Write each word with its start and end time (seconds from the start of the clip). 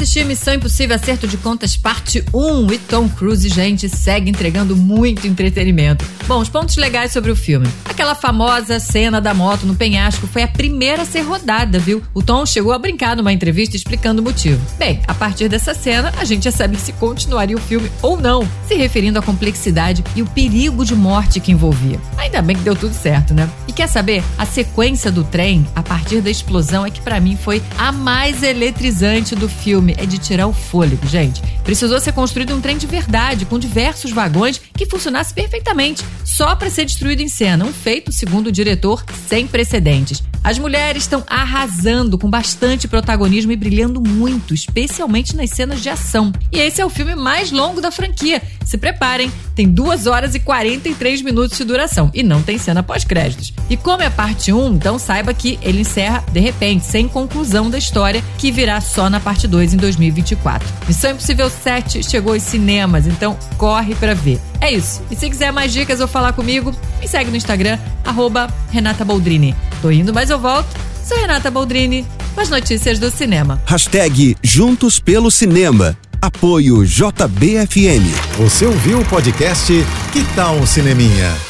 Assisti 0.00 0.24
Missão 0.24 0.54
Impossível 0.54 0.96
Acerto 0.96 1.28
de 1.28 1.36
Contas 1.36 1.76
Parte 1.76 2.24
1 2.32 2.72
e 2.72 2.78
Tom 2.78 3.06
Cruise, 3.06 3.46
gente, 3.50 3.86
segue 3.86 4.30
entregando 4.30 4.74
muito 4.74 5.26
entretenimento. 5.26 6.06
Bom, 6.26 6.40
os 6.40 6.48
pontos 6.48 6.78
legais 6.78 7.12
sobre 7.12 7.30
o 7.30 7.36
filme. 7.36 7.68
Aquela 7.84 8.14
famosa 8.14 8.80
cena 8.80 9.20
da 9.20 9.34
moto 9.34 9.66
no 9.66 9.74
penhasco 9.74 10.26
foi 10.26 10.42
a 10.42 10.48
primeira 10.48 11.02
a 11.02 11.04
ser 11.04 11.20
rodada, 11.20 11.78
viu? 11.78 12.02
O 12.14 12.22
Tom 12.22 12.46
chegou 12.46 12.72
a 12.72 12.78
brincar 12.78 13.14
numa 13.14 13.30
entrevista 13.30 13.76
explicando 13.76 14.22
o 14.22 14.24
motivo. 14.24 14.58
Bem, 14.78 15.02
a 15.06 15.12
partir 15.12 15.50
dessa 15.50 15.74
cena, 15.74 16.10
a 16.16 16.24
gente 16.24 16.44
já 16.44 16.50
sabe 16.50 16.78
se 16.78 16.94
continuaria 16.94 17.56
o 17.56 17.60
filme 17.60 17.92
ou 18.00 18.18
não, 18.18 18.48
se 18.66 18.76
referindo 18.76 19.18
à 19.18 19.22
complexidade 19.22 20.02
e 20.16 20.22
o 20.22 20.26
perigo 20.26 20.82
de 20.82 20.94
morte 20.94 21.40
que 21.40 21.52
envolvia. 21.52 22.00
Ainda 22.16 22.40
bem 22.40 22.56
que 22.56 22.62
deu 22.62 22.74
tudo 22.74 22.94
certo, 22.94 23.34
né? 23.34 23.50
E 23.70 23.72
quer 23.72 23.86
saber? 23.86 24.24
A 24.36 24.44
sequência 24.44 25.12
do 25.12 25.22
trem, 25.22 25.64
a 25.76 25.80
partir 25.80 26.20
da 26.20 26.28
explosão, 26.28 26.84
é 26.84 26.90
que 26.90 27.00
para 27.00 27.20
mim 27.20 27.36
foi 27.36 27.62
a 27.78 27.92
mais 27.92 28.42
eletrizante 28.42 29.36
do 29.36 29.48
filme. 29.48 29.94
É 29.96 30.04
de 30.04 30.18
tirar 30.18 30.48
o 30.48 30.52
fôlego, 30.52 31.06
gente. 31.06 31.40
Precisou 31.62 32.00
ser 32.00 32.10
construído 32.10 32.52
um 32.52 32.60
trem 32.60 32.76
de 32.76 32.88
verdade, 32.88 33.44
com 33.44 33.60
diversos 33.60 34.10
vagões 34.10 34.60
que 34.76 34.86
funcionasse 34.86 35.32
perfeitamente, 35.32 36.04
só 36.24 36.56
para 36.56 36.68
ser 36.68 36.84
destruído 36.84 37.22
em 37.22 37.28
cena. 37.28 37.64
Um 37.64 37.72
feito, 37.72 38.12
segundo 38.12 38.48
o 38.48 38.52
diretor, 38.52 39.04
sem 39.28 39.46
precedentes. 39.46 40.20
As 40.42 40.58
mulheres 40.58 41.02
estão 41.02 41.22
arrasando 41.28 42.18
com 42.18 42.28
bastante 42.28 42.88
protagonismo 42.88 43.52
e 43.52 43.56
brilhando 43.56 44.00
muito, 44.00 44.54
especialmente 44.54 45.36
nas 45.36 45.50
cenas 45.50 45.80
de 45.80 45.88
ação. 45.88 46.32
E 46.50 46.58
esse 46.58 46.80
é 46.80 46.84
o 46.84 46.90
filme 46.90 47.14
mais 47.14 47.52
longo 47.52 47.80
da 47.80 47.90
franquia. 47.90 48.42
Se 48.64 48.78
preparem, 48.78 49.30
tem 49.54 49.68
2 49.68 50.06
horas 50.06 50.34
e 50.34 50.40
43 50.40 51.22
minutos 51.22 51.58
de 51.58 51.64
duração 51.64 52.10
e 52.14 52.22
não 52.22 52.42
tem 52.42 52.56
cena 52.56 52.82
pós-créditos. 52.82 53.52
E 53.70 53.76
como 53.76 54.02
é 54.02 54.10
parte 54.10 54.52
1, 54.52 54.74
então 54.74 54.98
saiba 54.98 55.32
que 55.32 55.56
ele 55.62 55.82
encerra 55.82 56.24
de 56.32 56.40
repente, 56.40 56.84
sem 56.84 57.06
conclusão 57.06 57.70
da 57.70 57.78
história, 57.78 58.22
que 58.36 58.50
virá 58.50 58.80
só 58.80 59.08
na 59.08 59.20
parte 59.20 59.46
2 59.46 59.74
em 59.74 59.76
2024. 59.76 60.68
Missão 60.88 61.12
Impossível 61.12 61.48
7 61.48 62.02
chegou 62.02 62.34
aos 62.34 62.42
cinemas, 62.42 63.06
então 63.06 63.38
corre 63.56 63.94
para 63.94 64.12
ver. 64.12 64.40
É 64.60 64.72
isso. 64.72 65.00
E 65.08 65.14
se 65.14 65.30
quiser 65.30 65.52
mais 65.52 65.72
dicas 65.72 66.00
ou 66.00 66.08
falar 66.08 66.32
comigo, 66.32 66.74
me 67.00 67.06
segue 67.06 67.30
no 67.30 67.36
Instagram, 67.36 67.78
arroba 68.04 68.52
Renata 68.72 69.04
Boldrini. 69.04 69.54
Tô 69.80 69.88
indo, 69.88 70.12
mas 70.12 70.30
eu 70.30 70.38
volto. 70.38 70.68
Sou 71.04 71.16
Renata 71.16 71.48
Boldrini, 71.48 72.04
com 72.34 72.40
as 72.40 72.50
notícias 72.50 72.98
do 72.98 73.08
cinema. 73.08 73.62
Hashtag 73.66 74.36
Juntos 74.42 74.98
pelo 74.98 75.30
Cinema. 75.30 75.96
Apoio 76.20 76.84
JBFM. 76.84 78.04
Você 78.36 78.66
ouviu 78.66 79.00
o 79.00 79.04
podcast 79.04 79.72
Que 80.12 80.24
Tal 80.34 80.56
um 80.56 80.66
Cineminha? 80.66 81.49